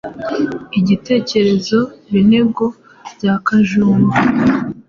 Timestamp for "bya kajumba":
3.15-4.15